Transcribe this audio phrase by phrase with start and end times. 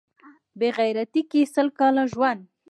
[0.49, 2.41] په بې غیرتۍ کې سل کاله ژوند